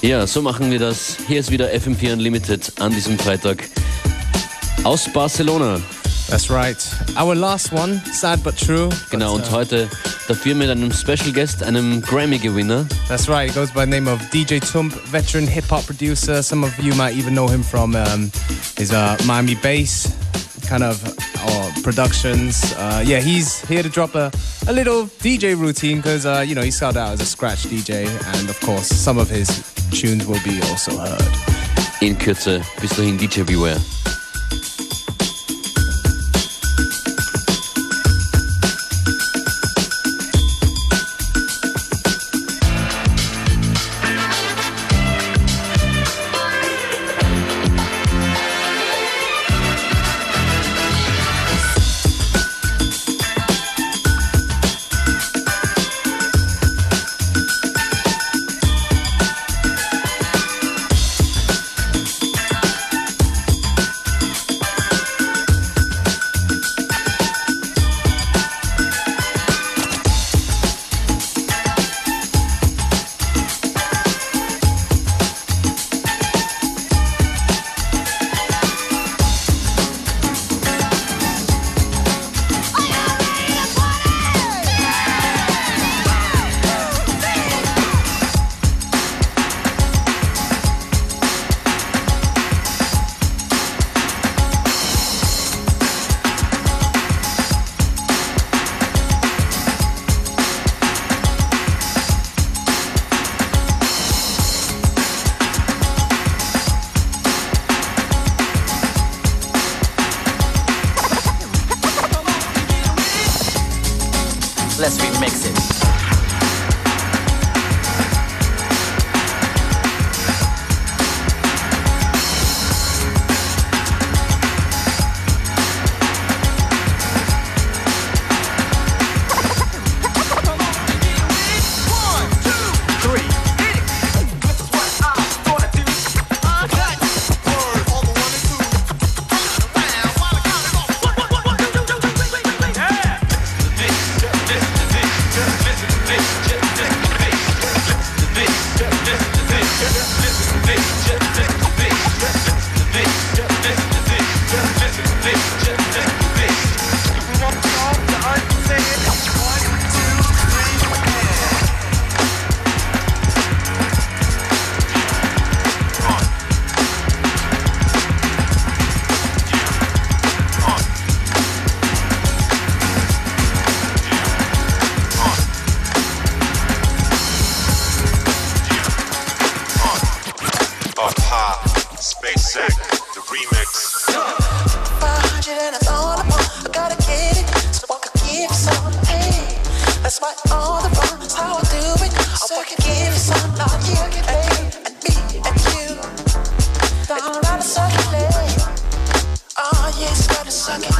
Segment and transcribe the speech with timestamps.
[0.00, 1.16] Ja, so machen wir das.
[1.26, 3.68] Hier ist wieder FM4 Unlimited an diesem Freitag
[4.84, 5.80] aus Barcelona.
[6.28, 6.76] That's right.
[7.20, 8.90] Our last one, sad but true.
[9.10, 9.88] Genau, but, und uh, heute
[10.28, 12.86] dafür mit einem Special Guest, einem Grammy-Gewinner.
[13.08, 16.44] That's right, he goes by the name of DJ Toomp, veteran hip-hop producer.
[16.44, 18.30] Some of you might even know him from um,
[18.76, 20.12] his uh, Miami bass
[20.68, 21.02] kind of
[21.40, 22.72] uh, productions.
[22.76, 24.30] Uh, yeah, he's here to drop a,
[24.68, 28.06] a little DJ routine because, uh, you know, he started out as a scratch DJ
[28.36, 31.22] and, of course, some of his tunes will be also heard.
[32.00, 33.80] In Kürze, bis dahin DJ Beware.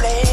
[0.01, 0.29] You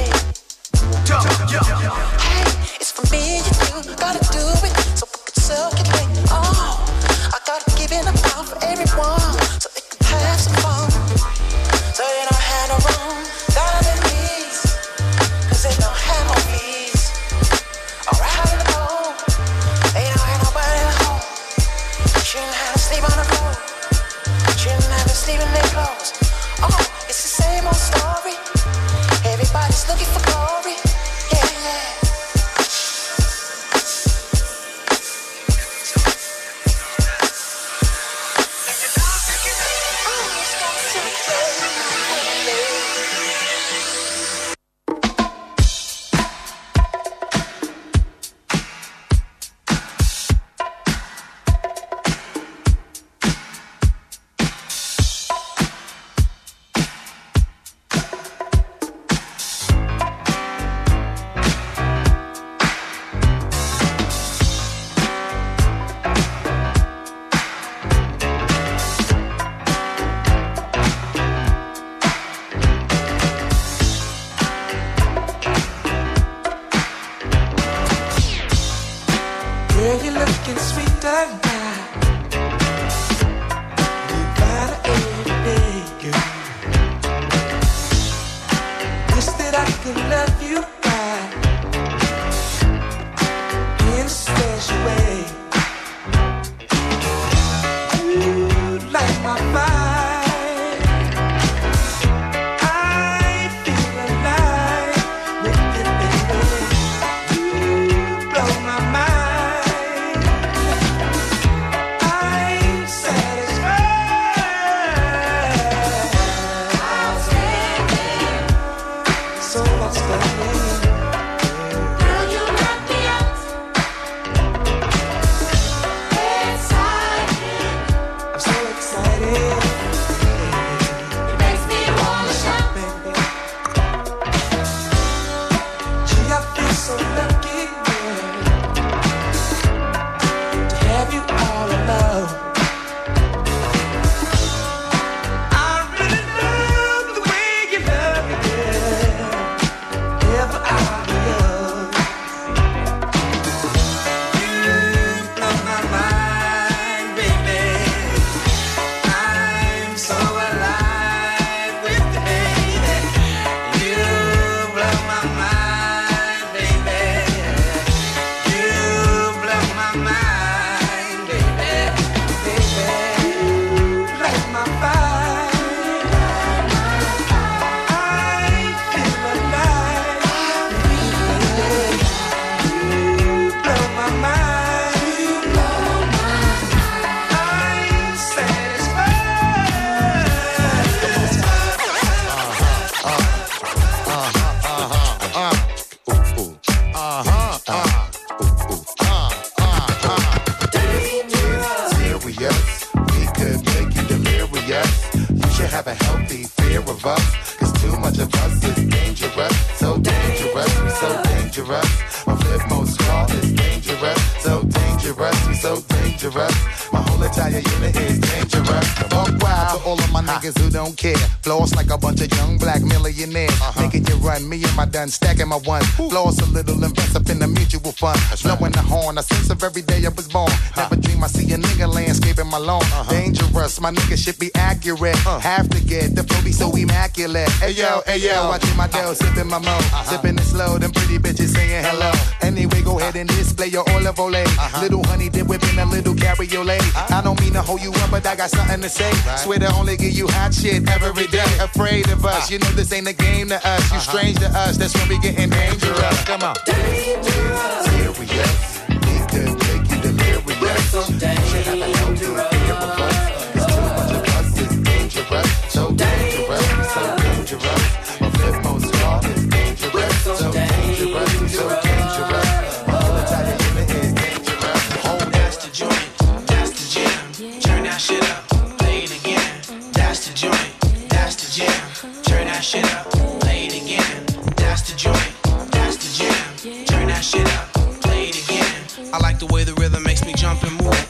[207.06, 207.56] us.
[207.56, 209.55] Cause too much of us is dangerous.
[209.79, 212.26] So dangerous, we so dangerous.
[212.26, 214.20] My flip mode squad is dangerous.
[214.43, 216.93] So dangerous, we so dangerous.
[216.93, 218.88] My whole entire unit is dangerous.
[219.11, 222.32] Fuck wild to all of my niggas who don't care Floss like a bunch of
[222.32, 223.52] young black millionaires.
[223.62, 223.81] Uh-huh.
[223.82, 225.81] Making you run, me and my done stacking my one.
[225.94, 228.19] Floss a little, invest up in the mutual fund.
[228.43, 230.50] Blowing the horn, a sense of every day I was born.
[230.76, 232.82] Never dream I see a nigga landscaping my lawn.
[232.82, 233.12] Uh-huh.
[233.12, 235.25] Dangerous, my nigga should be accurate.
[235.25, 235.38] Uh.
[235.38, 237.48] Have to get the flow be so immaculate.
[237.62, 239.70] Hey yo, hey yo, watching my girl sipping my mo.
[239.70, 240.02] Uh-huh.
[240.02, 242.10] Sipping it slow, them pretty bitches saying hello.
[242.43, 244.34] Anyway, go ahead and display your olive ole.
[244.34, 244.82] Uh-huh.
[244.82, 246.82] Little honey dip whipping a little cabriolet.
[247.08, 249.12] I don't mean to hold you up, but I got something to say.
[249.37, 251.36] Swear to only give you hot shit every day.
[251.37, 252.53] Afraid of us, ah.
[252.53, 253.91] you know this ain't a game to us.
[253.91, 254.00] You uh-huh.
[254.00, 256.25] strange to us, that's when we getting dangerous.
[256.25, 256.56] Come on.
[256.65, 257.85] Dangerous.
[257.85, 258.83] Serious.
[258.88, 260.91] We could make you delirious.
[260.91, 263.16] So dangerous.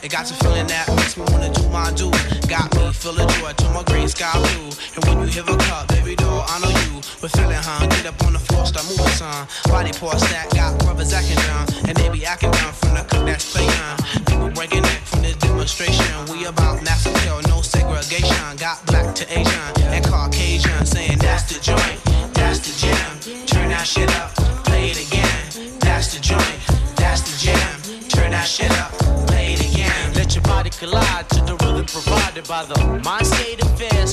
[0.06, 2.08] It got you feeling that makes me wanna do my do.
[2.46, 4.70] Got me feeling joy to my green sky blue.
[4.94, 7.02] And when you hear a cup, baby doll, I know you.
[7.20, 7.84] We're feeling, huh?
[7.88, 9.48] Get up on the floor, start moving, son.
[9.66, 11.66] Body pour stack, got brothers acting down.
[11.88, 14.25] And they be acting down from the cook that's playing.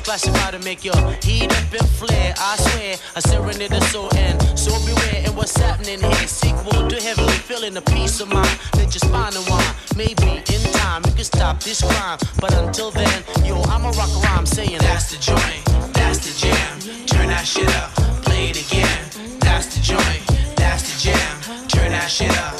[0.04, 2.34] Classified to make your heat up and flare.
[2.38, 5.24] I swear, a serenade the soul and so beware.
[5.26, 6.28] And what's happening here?
[6.28, 8.60] Sequel to heavenly feeling a peace of mind.
[8.76, 9.74] Let your spine and wine.
[9.96, 12.20] Maybe in time you can stop this crime.
[12.42, 17.06] But until then, yo, I'ma rock a rhyme saying that's the joint, that's the jam.
[17.08, 17.92] Turn that shit up,
[18.24, 19.40] play it again.
[19.40, 20.22] That's the joint,
[20.58, 21.68] that's the jam.
[21.70, 22.54] Turn that shit up,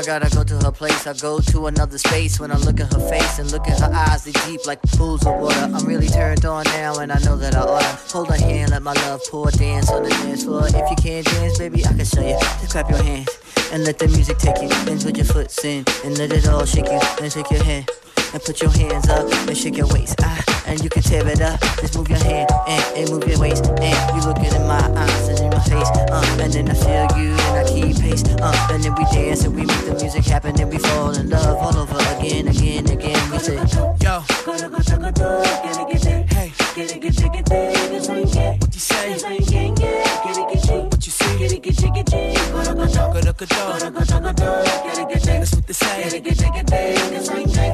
[0.00, 1.06] I gotta go to her place.
[1.06, 3.90] I go to another space when I look at her face and look at her
[3.92, 5.70] eyes, they deep like pools of water.
[5.74, 8.82] I'm really turned on now and I know that I oughta hold her hand, let
[8.82, 10.66] my love pour, dance on the dance floor.
[10.68, 12.38] If you can't dance, baby, I can show you.
[12.60, 13.28] Just clap your hands
[13.72, 14.68] and let the music take you.
[14.68, 17.00] Then with your foot in and let it all shake you.
[17.18, 17.90] Then shake your hand
[18.32, 20.16] and put your hands up and shake your waist.
[20.22, 21.60] Ah, and you can tear it up.
[21.80, 23.66] Just move your hand and, and move your waist.
[23.66, 25.90] And you looking in my eyes and in my face.
[26.10, 28.24] Uh, and then I feel you and I keep pace.
[28.24, 30.58] Uh, and then we dance and we make the music happen.
[30.60, 33.30] And we fall in love all over again, again, again.
[33.30, 33.56] We say,
[34.02, 34.22] Yo.
[36.30, 36.52] Hey.
[38.60, 40.59] What you say?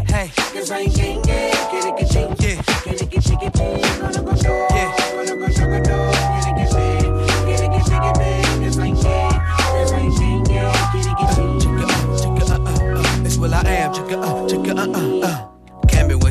[0.09, 2.06] Hey.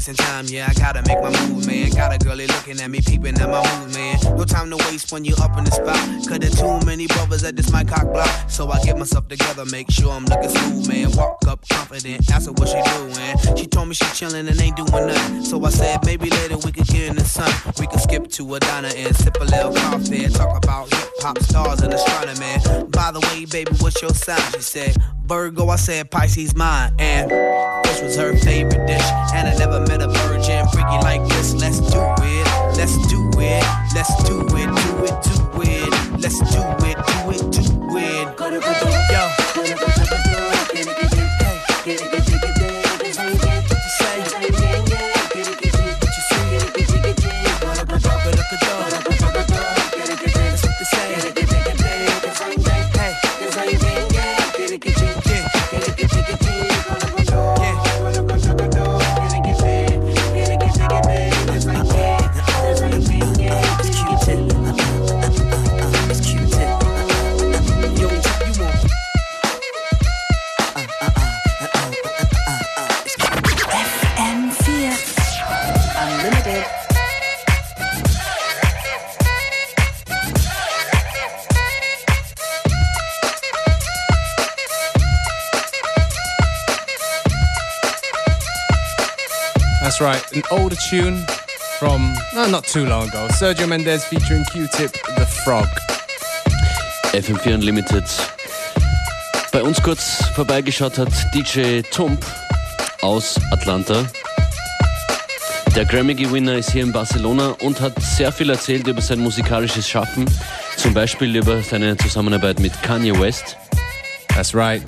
[0.07, 1.89] Wasting time, yeah, I gotta make my move, man.
[1.91, 4.17] Got a girlie looking at me, peeping at my moves, man.
[4.37, 5.95] No time to waste when you up in the spot.
[6.27, 8.29] Cause there's too many brothers at this my cock block.
[8.49, 11.11] So I get myself together, make sure I'm looking smooth, man.
[11.11, 13.57] Walk up confident, ask her what she doing.
[13.57, 15.43] She told me she chillin' and ain't doing nothing.
[15.43, 17.51] So I said, maybe later we could get in the sun.
[17.79, 20.27] We could skip to a diner and sip a little coffee.
[20.29, 22.85] Talk about hip hop stars and astronomy.
[22.89, 24.39] By the way, baby, what's your sign?
[24.53, 26.93] She said, Virgo, I said Pisces mine.
[26.99, 27.31] And
[28.01, 29.01] Was her favorite dish,
[29.33, 31.53] and I never met a virgin freaky like this.
[31.55, 32.45] Let's do it,
[32.77, 33.63] let's do it,
[33.95, 37.61] let's do it, do it, do it, let's do it, do it, do
[37.97, 38.35] it.
[39.11, 39.94] Yo.
[89.97, 91.25] That's right, an older tune
[91.79, 93.29] from no, not too long ago.
[93.29, 95.67] Sergio Mendes featuring Q-Tip, The Frog.
[97.13, 98.03] FM4 Unlimited.
[99.53, 102.25] Bei uns kurz vorbeigeschaut hat DJ Toomp
[103.03, 104.05] aus Atlanta.
[105.77, 110.25] Der Grammy-Gewinner ist hier in Barcelona und hat sehr viel erzählt über sein musikalisches Schaffen,
[110.75, 113.55] zum Beispiel über seine Zusammenarbeit mit Kanye West.
[114.27, 114.83] That's right.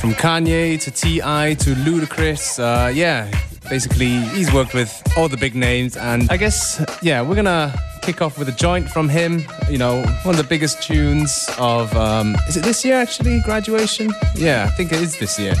[0.00, 1.56] From Kanye to T.I.
[1.56, 2.60] to Ludacris.
[2.60, 3.26] Uh, yeah,
[3.68, 5.96] basically, he's worked with all the big names.
[5.96, 7.72] And I guess, yeah, we're to
[8.02, 9.44] kick off with a joint from him.
[9.68, 14.12] You know, one of the biggest tunes of, um, is it this year actually, graduation?
[14.34, 15.54] Yeah, I think it is this year.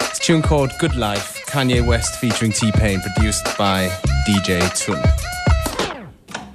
[0.00, 3.88] It's a tune called Good Life, Kanye West featuring T Pain, produced by
[4.26, 5.04] DJ Toomp.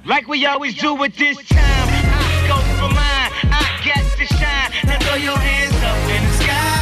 [0.04, 1.58] Like we always do at this time.
[1.58, 3.30] I go for mine.
[3.50, 4.70] I get to shine.
[4.86, 6.76] Now throw your hands up in the sky.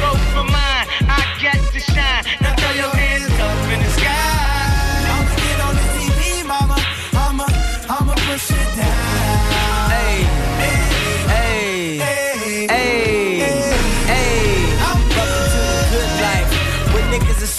[0.00, 0.86] Go for mine.
[1.08, 2.43] I get to shine.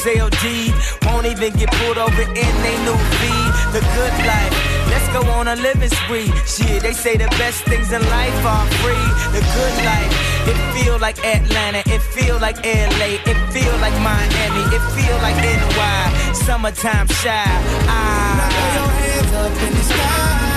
[0.06, 3.26] Niggas won't even get pulled over in they new V.
[3.74, 4.54] The good life.
[4.90, 6.32] Let's go on a living spree.
[6.46, 9.08] Shit, they say the best things in life are free.
[9.34, 10.12] The good life.
[10.48, 11.82] It feel like Atlanta.
[11.88, 13.18] It feel like LA.
[13.26, 14.64] It feel like Miami.
[14.76, 16.34] It feel like NY.
[16.34, 17.44] Summertime shy.
[17.90, 18.36] Ah.
[18.38, 20.56] Now throw your hands up in the sky.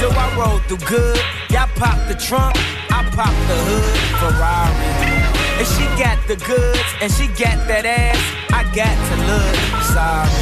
[0.00, 1.22] So I roll through good.
[1.50, 2.56] Y'all pop the trunk.
[2.90, 3.96] I pop the hood.
[4.20, 5.09] Ferrari.
[5.60, 8.16] And she got the goods, and she got that ass.
[8.48, 9.56] I got to look
[9.92, 10.32] sorry.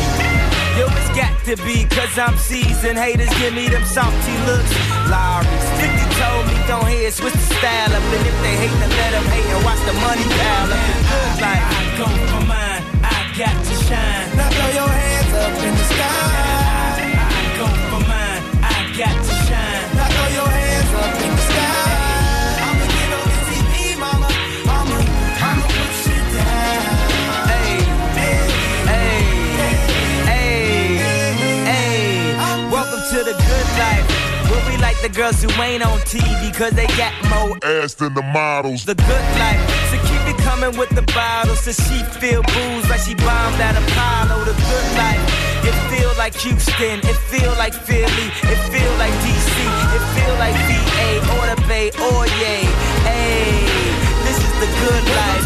[0.79, 2.95] Yo, it's got to be, cause I'm seasoned.
[2.95, 4.71] Haters give me them salty looks.
[5.11, 8.07] Lowry's 50 told me don't hear, switch the style up.
[8.15, 10.83] And if they hate, then let them hate and watch the money pile up.
[10.87, 14.39] The good like, I go for mine, I got to shine.
[14.39, 16.48] Now throw your hands up in the sky.
[33.19, 34.07] To the good life.
[34.51, 38.15] Where we like the girls who ain't on TV, cause they got more ass than
[38.15, 38.85] the models.
[38.85, 39.61] the good life.
[39.91, 41.61] So keep it coming with the bottles.
[41.65, 44.45] So she feel booze like she bombed at Apollo.
[44.45, 45.23] The good life.
[45.67, 46.99] It feel like Houston.
[47.11, 48.29] It feel like Philly.
[48.53, 49.57] It feel like DC.
[49.97, 52.65] It feel like VA or the Bay or yay.
[53.03, 53.67] Hey,
[54.27, 55.45] this is the good life.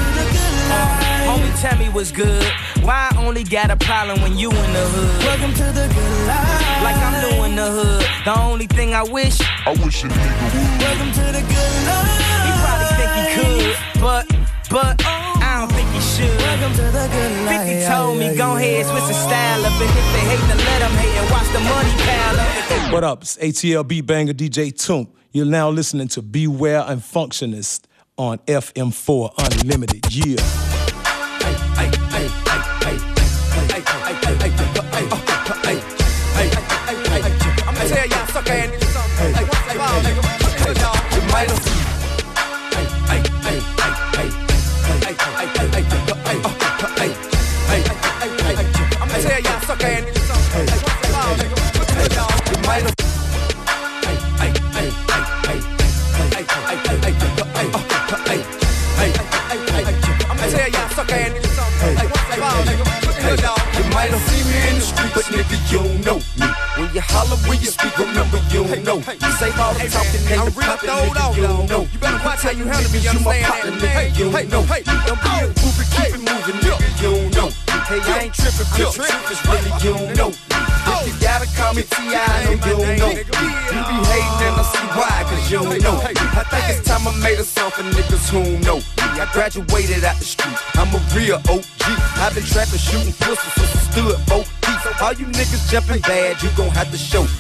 [0.73, 0.89] Uh,
[1.27, 2.47] homie, tell me what's good.
[2.83, 5.25] Why I only got a problem when you in the hood?
[5.25, 6.83] Welcome to the good life.
[6.83, 8.05] Like I'm new in the hood.
[8.25, 10.83] The only thing I wish I wish a nigga would.
[10.83, 12.11] Welcome to the good life.
[12.43, 14.27] He probably think he could, but,
[14.69, 16.37] but, I don't think he should.
[16.43, 17.69] Welcome to the good life.
[17.71, 19.73] 50 told me, go ahead, switch the style up.
[19.79, 22.93] And if they hate, then let them hate and watch the money pile up.
[22.93, 23.23] What up?
[23.23, 25.09] It's ATL Beat Banger DJ Toomp.
[25.31, 27.85] You're now listening to Beware and Functionist
[28.17, 30.13] on FM4 Unlimited.
[30.13, 30.72] Yeah.
[65.83, 66.47] Don't know me.
[66.79, 68.99] When you holler, when you speak, remember you don't know.
[69.03, 71.83] You say all the talking, I'm real throwed off, you don't know.
[71.91, 74.13] You better watch how you handle me, you You my understand partner, that?
[74.13, 74.83] Nigga, you hey, don't know.
[75.07, 77.49] Don't be a groupie, keep it moving, nigga, you don't know.
[77.83, 78.97] Hey, I ain't tripping, bitch.
[79.03, 80.31] It's really you don't know.
[80.31, 83.13] If you gotta call me T.I., I know you don't know.
[83.13, 85.97] You be hating and I see why, cause you don't know.
[85.99, 88.79] I think it's time I made a song for niggas who don't know.
[88.99, 91.85] I graduated out the street, I'm a real OG.
[92.23, 94.62] I've been trapping, shooting pistols since I stood both feet.
[95.01, 97.23] All you niggas jumping bad, you gon' have to show.
[97.23, 97.31] me.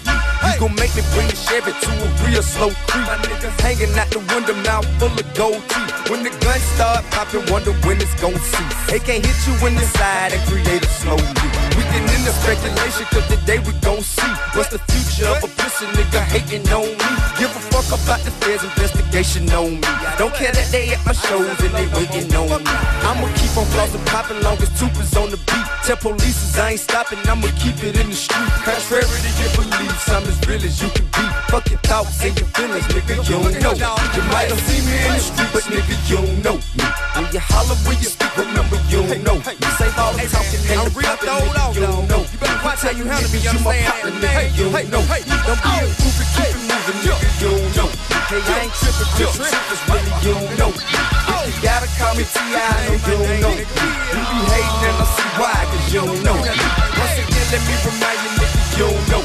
[0.46, 3.07] You gon' make me bring the Chevy to a real slow creep.
[3.07, 6.11] My niggas hanging out the window, mouth full of gold teeth.
[6.11, 8.74] When the guns start popping, wonder when it's gon' cease.
[8.87, 13.05] They can't hit you in the side and create a slow We get into speculation,
[13.12, 17.11] cause today we gon' see what's the future of a pussy nigga hating on me.
[17.38, 19.92] Give a fuck about the feds investigation on me.
[20.18, 22.74] Don't care that they at my shows and they waiting on me.
[23.05, 25.66] I'ma keep on flossing, popping long as Toomp's on the beat.
[25.85, 28.50] Tell police I ain't stopping, I'ma keep it in the street.
[28.64, 31.41] Contrary to your beliefs, I'm as real as you can be.
[31.52, 33.76] Fuck your thoughts and your feelings, nigga, you don't know.
[33.76, 36.84] You might have seen me in the street, but nigga, you don't know me.
[37.12, 39.36] When you holler, when you speak, remember you don't know.
[39.36, 42.24] You save all the talking and the real popping, nigga, you don't know.
[42.24, 45.04] You better watch how you handle me, you You my partner, nigga, you don't know.
[45.04, 45.84] Don't be oh.
[45.84, 47.88] a groupie, keep it moving, nigga, you don't know.
[48.32, 50.72] Hey, I ain't tripping, bitch, it's really you don't know.
[50.72, 51.44] Oh.
[51.44, 53.54] If you gotta call me T.I., I know you don't know.
[53.60, 56.38] You be hating and I see why, cause you don't know.
[56.96, 58.41] Once again, let me remind you,
[58.72, 59.22] you don't know.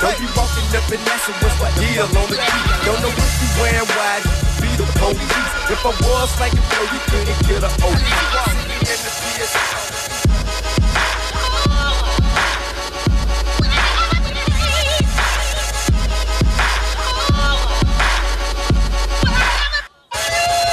[0.00, 2.62] Don't be walking up and asking what's my deal on the key.
[2.84, 5.50] Don't know what you wearing, why you be the police.
[5.70, 7.88] If I was like a you couldn't get a O.
[7.90, 9.54] In the PS.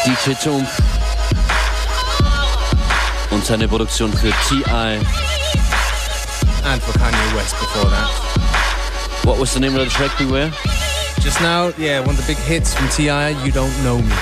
[0.05, 0.67] DJ Tump
[3.29, 4.99] und seine Produktion für T.I.
[6.63, 9.21] And for Kanye West before that.
[9.25, 10.49] What was the name of the track, we were?
[11.19, 14.15] Just now, yeah, one of the big hits from T.I., You Don't Know Me.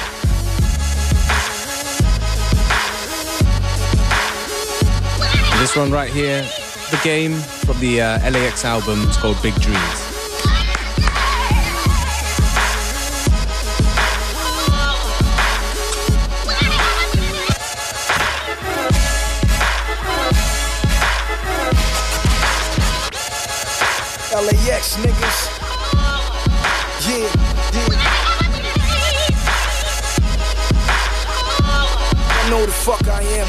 [5.60, 6.42] This one right here,
[6.92, 10.09] The Game from the uh, LAX album, it's called Big Dreams.
[24.80, 25.40] LAX niggas.
[27.04, 27.28] Yeah,
[27.76, 28.00] yeah.
[32.32, 33.48] I know the fuck I am.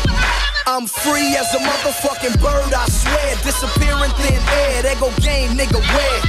[0.67, 3.37] I'm free as a motherfucking bird, I swear.
[3.47, 4.83] Disappear in thin air.
[4.83, 6.21] There go game, nigga, where?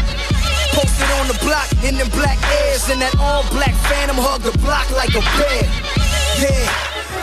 [0.77, 4.55] Posted on the block in them black airs, and that all black phantom hug the
[4.59, 5.65] block like a bear.
[6.37, 6.69] Yeah,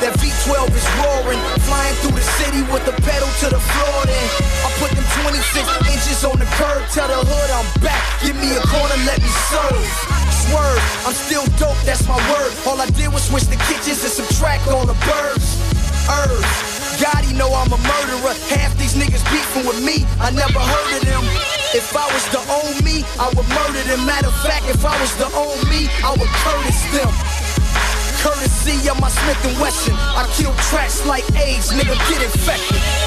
[0.03, 4.03] that V12 is roaring, flying through the city with the pedal to the floor.
[4.05, 8.03] Then put them 26 inches on the curb, tell the hood I'm back.
[8.23, 9.87] Give me a corner, let me serve.
[10.47, 12.51] Swerve, I'm still dope, that's my word.
[12.67, 15.59] All I did was switch the kitchens and subtract all the birds.
[16.09, 16.79] Earth.
[16.99, 18.35] Gotti know I'm a murderer.
[18.51, 20.03] Half these niggas beefing with me.
[20.19, 21.25] I never heard of them.
[21.71, 24.03] If I was the own me, I would murder them.
[24.07, 27.11] Matter of fact, if I was the own me, I would Curtis them.
[28.19, 29.95] Courtesy of my Smith and Wesson.
[29.95, 32.98] I kill tracks like AIDS, nigga get infected.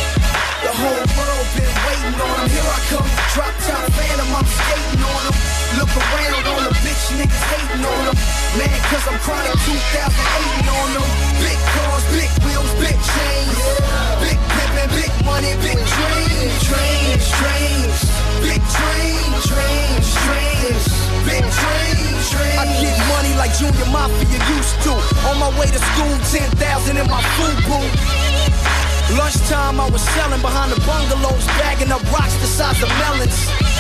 [0.72, 2.48] Whole world been waiting on him.
[2.48, 5.36] Here I come, drop top phantom, I'm skating on him.
[5.76, 8.18] Look around, the bitch niggas hating on him.
[8.56, 11.10] Man, cause I'm chronic 2008 on them.
[11.44, 13.60] Big cars, big wheels, big chains.
[14.24, 14.40] Big
[14.96, 15.76] big money, big.
[15.76, 16.62] Big.
[21.26, 21.44] Big.
[22.58, 24.92] I get money like Junior Mafia used to.
[25.30, 28.31] On my way to school, 10,000 in my food.
[29.18, 33.36] Lunchtime, I was selling behind the bungalows, bagging up rocks the size of melons.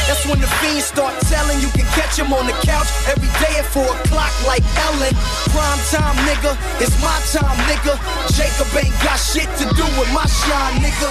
[0.07, 3.31] That's when the fiends start telling you can catch catch 'em on the couch every
[3.39, 5.15] day at 4 o'clock like Ellen.
[5.55, 6.51] Prime time, nigga,
[6.83, 7.93] it's my time, nigga.
[8.35, 11.09] Jacob ain't got shit to do with my shine, nigga.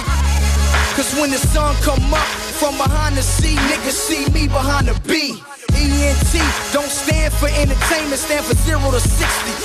[0.95, 2.27] Cause when the sun come up
[2.59, 5.41] from behind the sea, niggas see me behind the B.
[5.81, 6.33] ENT
[6.69, 9.17] don't stand for entertainment, stand for zero to 60.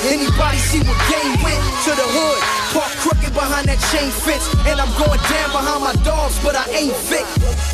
[0.09, 2.40] Anybody see what game went to the hood?
[2.72, 4.48] Park crooked behind that chain fence.
[4.64, 7.26] And I'm going down behind my dogs, but I ain't Vic.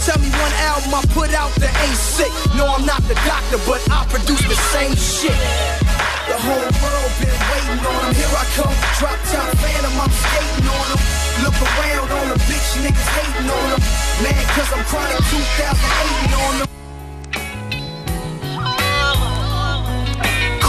[0.02, 2.34] Tell me one album I put out that ain't sick.
[2.58, 5.38] No, I'm not the doctor, but I produce the same shit.
[6.26, 8.12] The whole world been waiting on him.
[8.18, 11.00] Here I come, drop top phantom, I'm skating on him.
[11.46, 13.82] Look around, all the bitch niggas hating on him.
[14.26, 16.81] Man, cause I'm chronic 2008 on him.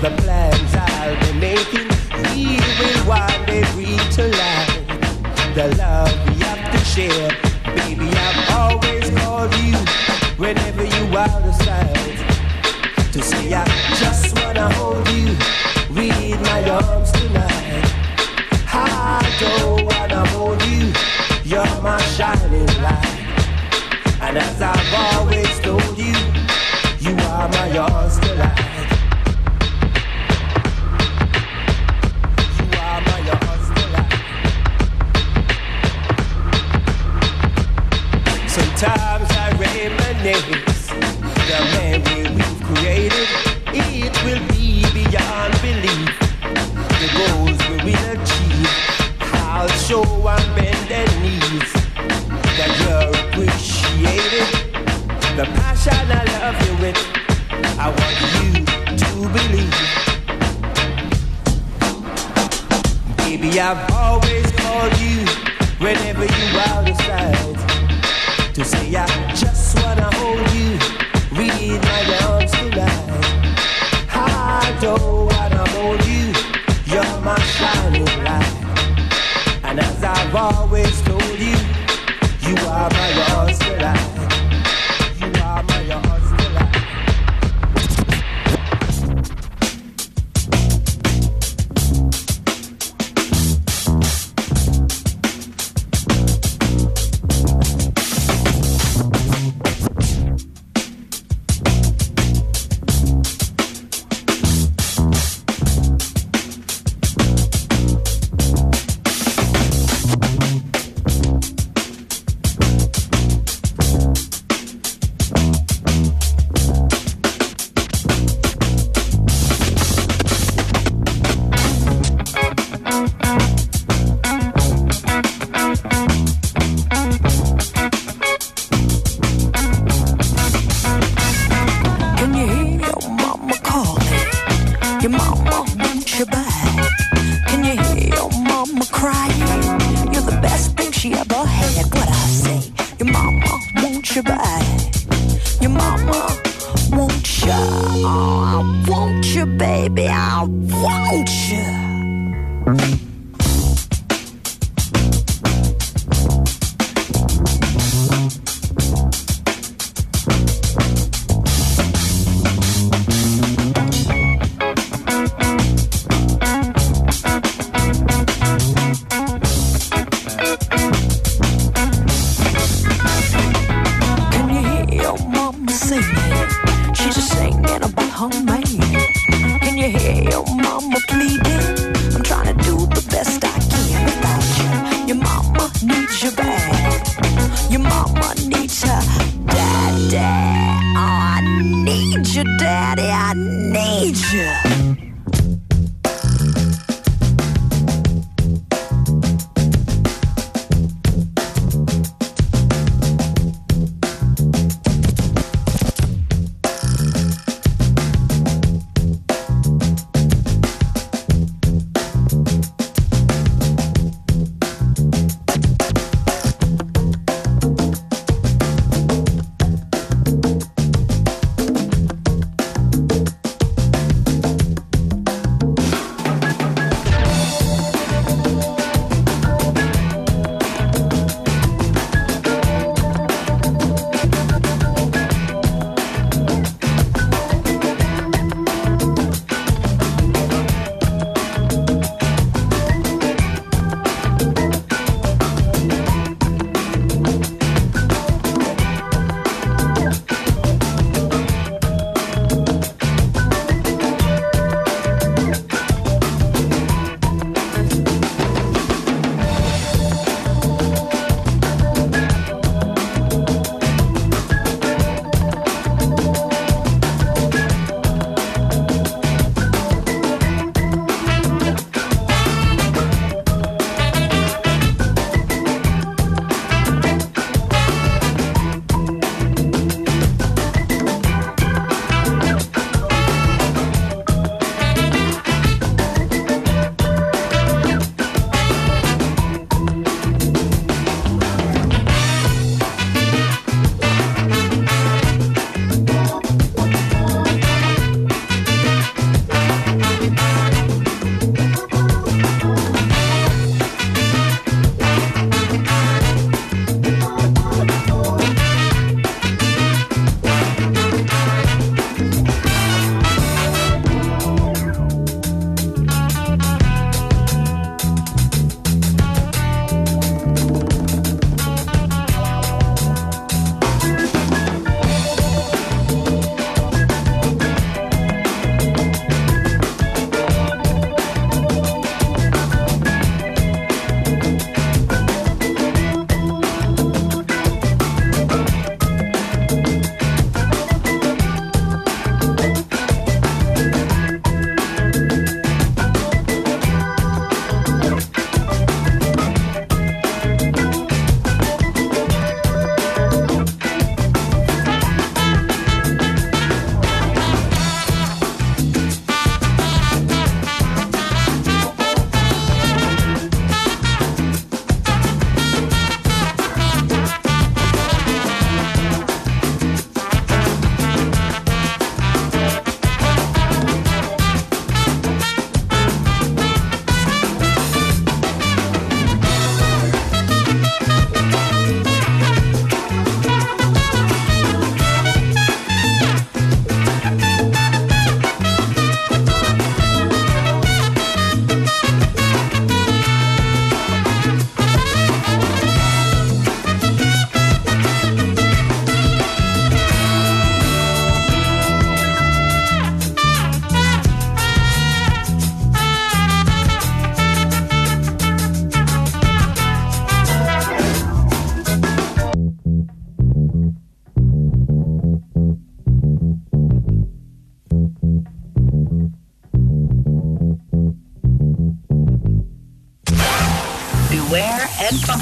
[0.00, 1.88] The plans I'll be making,
[2.32, 4.18] we will one day reach.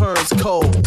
[0.00, 0.86] turns cold.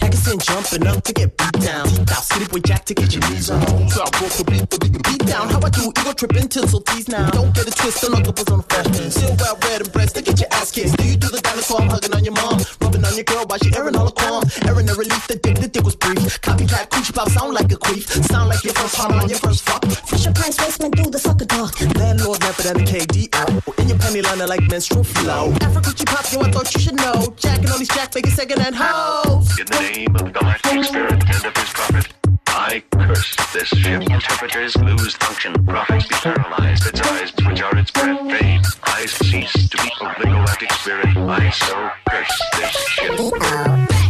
[0.00, 1.86] I said, jumping up to get beat down.
[2.08, 3.60] Now city boy jack to get your knees on.
[3.90, 5.50] So I broke the beat, the beat, down.
[5.50, 5.92] How I do?
[6.00, 7.28] Ego tripping tinsel tease now.
[7.30, 9.10] Don't get it twisted, no couples on the fashion.
[9.10, 10.96] Still well red and breast to get your ass kissed.
[10.96, 11.82] Do you do the dinosaur?
[11.82, 14.42] I'm hugging on your mom, rubbing on your girl while she airing all the qualm.
[14.64, 15.51] Airing the relief, the dick
[15.92, 16.40] was brief.
[16.40, 18.08] Copycat coochie pop sound like a queef.
[18.24, 19.84] Sound like your first harm on your first fuck.
[19.84, 21.70] Fisher Price basement through the sucker dog.
[21.96, 23.78] Landlord rapper than the KDO.
[23.78, 25.52] In your penny liner like menstrual flow.
[25.60, 27.34] Afro coochie pop, you I thought you should know.
[27.36, 29.58] Jacking on these jack, making second hand hoes.
[29.58, 32.08] In the name of the galactic spirit and of his prophet,
[32.48, 34.02] I curse this ship.
[34.02, 35.52] Interpreters lose function.
[35.66, 36.86] Prophets be paralyzed.
[36.86, 38.64] Its eyes, which are its breath, fade.
[38.86, 41.16] Eyes cease to be of the galactic spirit.
[41.16, 44.01] I so curse this ship.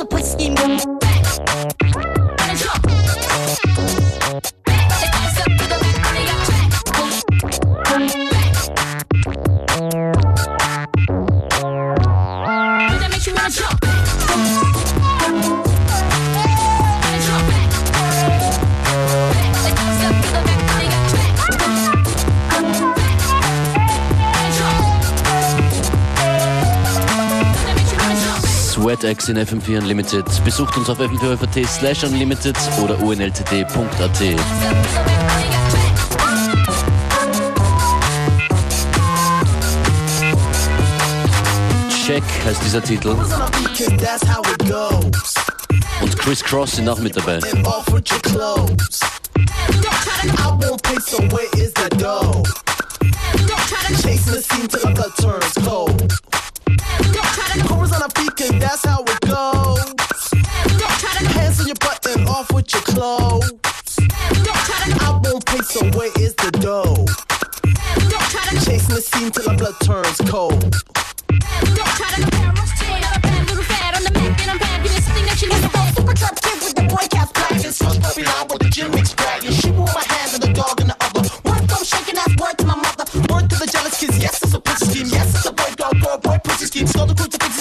[0.00, 0.99] The whiskey
[29.10, 30.44] SweatX in FM4 Unlimited.
[30.44, 34.20] Besucht uns auf fm4 slash unlimited oder unltd.at.
[42.06, 43.16] Check heißt dieser Titel.
[43.16, 45.34] Cause that's how it goes.
[46.00, 47.40] Und Chris Cross sind auch mit dabei.
[47.52, 49.00] And off with your clothes.
[49.36, 52.42] I won't pay, so where is that dough?
[54.02, 56.29] Chasing the scene till my blood turns cold.
[58.40, 59.84] Cause that's how it goes.
[61.34, 63.52] Hands on your butt and off with your clothes.
[64.98, 67.04] I won't pay, so where is the dough?
[68.64, 70.74] Chasing the scene till my blood turns cold.
[84.18, 85.06] Yes, it's a pussy scheme.
[85.12, 86.86] Yes, it's a boy dog boy pussy scheme.
[86.86, 87.59] Stole the crucifix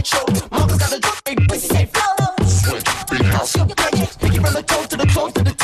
[0.00, 0.48] lit like a light show.
[0.50, 2.46] Mama's got a big pussy say flow.
[2.46, 3.52] Switch, big house.
[4.18, 5.59] Picky from the toe to the clothes to the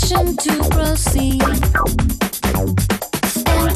[0.00, 1.42] permission to proceed.
[3.46, 3.74] And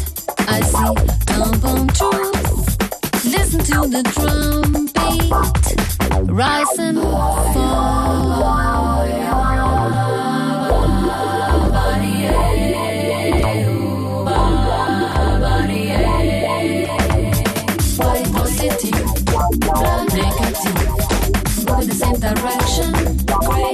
[0.49, 0.95] I see
[1.35, 3.25] unborn truth.
[3.25, 8.25] Listen to the drum beat, rise and fall.
[18.65, 19.07] Negative,
[21.67, 22.91] but the same direction.
[23.27, 23.74] Great.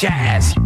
[0.00, 0.59] jazz.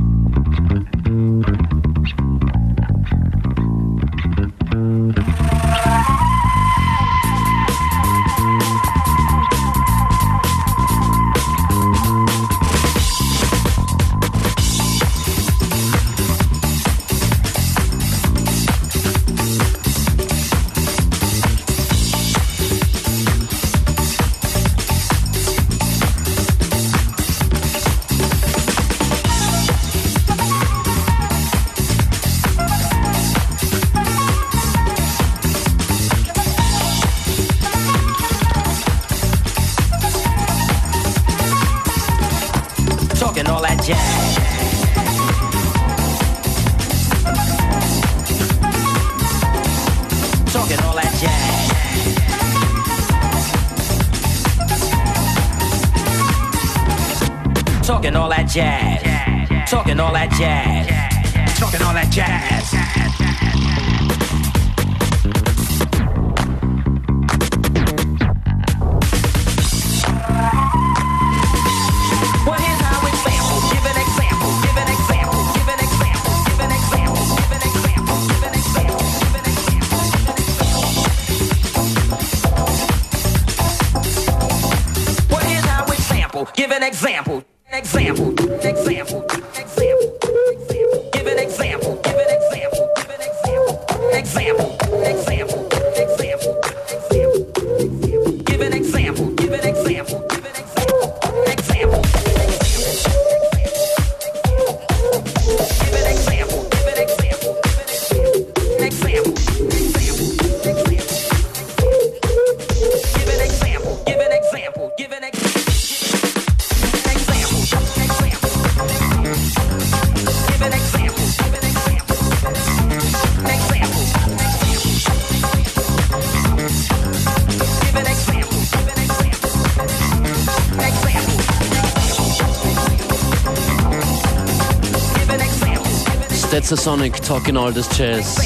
[136.65, 138.39] Schweizer Sonic Talking All This Jazz.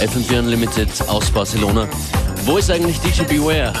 [0.00, 1.86] FM4 Unlimited aus Barcelona.
[2.46, 3.74] Wo ist eigentlich DJ Beware?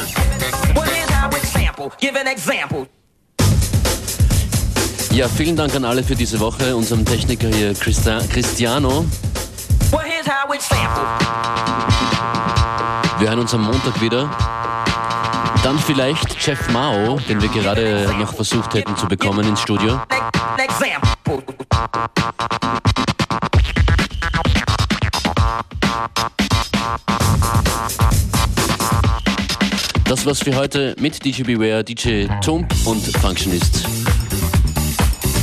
[5.12, 9.06] Ja, vielen Dank an alle für diese Woche, unserem Techniker hier Christa Cristiano.
[13.18, 14.28] Wir hören uns am Montag wieder.
[15.62, 19.98] Dann vielleicht Jeff Mao, den wir gerade noch versucht hätten zu bekommen ins Studio.
[30.30, 33.84] War's für heute mit DJ Beware, DJ Tump und Functionist.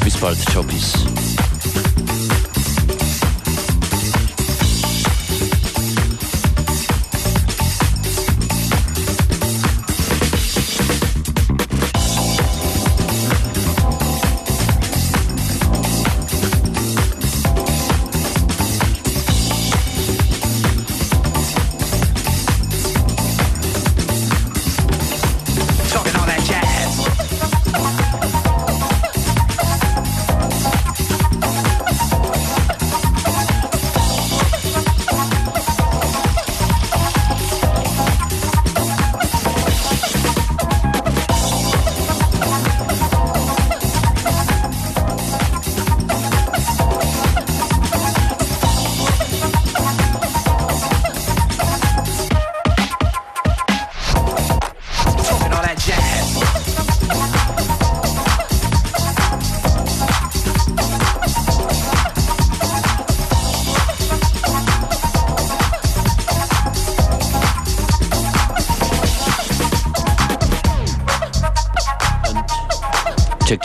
[0.05, 1.26] Bis bald, ciao, peace.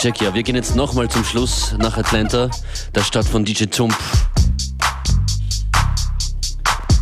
[0.03, 0.33] Check, check, ja.
[0.33, 2.49] Wir gehen jetzt nochmal zum Schluss nach Atlanta,
[2.93, 3.95] der Stadt von DJ Tump.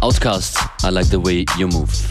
[0.01, 2.10] Outcast, I like the way you move.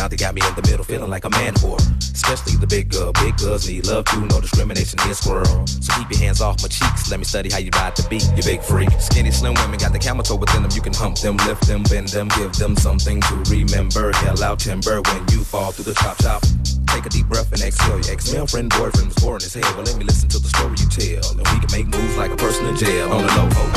[0.00, 1.76] Now they got me in the middle, feeling like a man whore.
[2.00, 3.12] Especially the big girl.
[3.20, 5.66] Big girls need love too, no discrimination here, squirrel.
[5.66, 7.10] So keep your hands off my cheeks.
[7.10, 8.88] Let me study how you ride the beat, you big freak.
[8.98, 10.72] Skinny, slim women got the camel toe within them.
[10.72, 14.10] You can hump them, lift them, bend them, give them something to remember.
[14.24, 16.40] Hell out timber when you fall through the chop chop.
[16.88, 18.00] Take a deep breath and exhale.
[18.00, 19.68] Your ex-male friend, boyfriend was boring as hell.
[19.76, 21.36] Well, let me listen to the story you tell.
[21.36, 23.69] And we can make moves like a person in jail on the low.